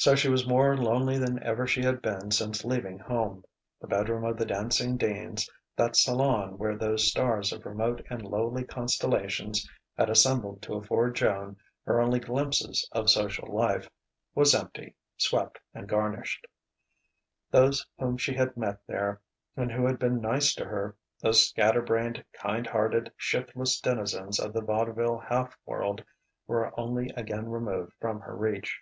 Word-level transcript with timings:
So 0.00 0.14
she 0.14 0.28
was 0.28 0.46
more 0.46 0.76
lonely 0.76 1.18
than 1.18 1.42
ever 1.42 1.66
she 1.66 1.82
had 1.82 2.00
been 2.00 2.30
since 2.30 2.64
leaving 2.64 3.00
home. 3.00 3.44
The 3.80 3.88
bedroom 3.88 4.22
of 4.24 4.36
the 4.38 4.46
Dancing 4.46 4.96
Deans, 4.96 5.50
that 5.74 5.96
salon 5.96 6.56
where 6.56 6.76
those 6.78 7.10
stars 7.10 7.52
of 7.52 7.66
remote 7.66 8.06
and 8.08 8.22
lowly 8.22 8.62
constellations 8.62 9.68
had 9.96 10.08
assembled 10.08 10.62
to 10.62 10.74
afford 10.76 11.16
Joan 11.16 11.56
her 11.84 12.00
only 12.00 12.20
glimpses 12.20 12.88
of 12.92 13.10
social 13.10 13.52
life, 13.52 13.90
was 14.36 14.54
empty, 14.54 14.94
swept 15.16 15.58
and 15.74 15.88
garnished. 15.88 16.46
Those 17.50 17.84
whom 17.98 18.16
she 18.18 18.34
had 18.34 18.56
met 18.56 18.78
there, 18.86 19.20
and 19.56 19.72
who 19.72 19.84
had 19.84 19.98
been 19.98 20.20
nice 20.20 20.54
to 20.54 20.64
her, 20.64 20.94
those 21.22 21.48
scatter 21.48 21.82
brained, 21.82 22.24
kind 22.40 22.68
hearted, 22.68 23.10
shiftless 23.16 23.80
denizens 23.80 24.38
of 24.38 24.52
the 24.52 24.62
vaudeville 24.62 25.18
half 25.18 25.58
world, 25.66 26.04
were 26.46 26.72
once 26.78 27.10
again 27.16 27.48
removed 27.48 27.92
from 28.00 28.20
her 28.20 28.36
reach. 28.36 28.80